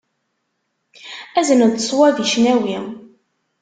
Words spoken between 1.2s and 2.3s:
Azen-d ṣwab i